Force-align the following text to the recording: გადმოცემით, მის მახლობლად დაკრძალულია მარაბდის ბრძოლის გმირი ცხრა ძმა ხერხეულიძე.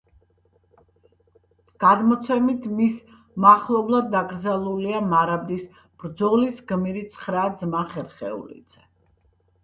გადმოცემით, 1.83 2.63
მის 2.77 2.95
მახლობლად 3.45 4.07
დაკრძალულია 4.15 5.01
მარაბდის 5.11 5.67
ბრძოლის 6.05 6.63
გმირი 6.71 7.05
ცხრა 7.17 7.43
ძმა 7.61 7.83
ხერხეულიძე. 7.93 8.83